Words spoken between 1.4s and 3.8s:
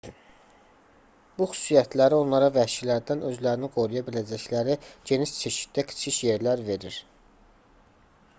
bu xüsusiyyətləri onlara vəhşilərdən özlərini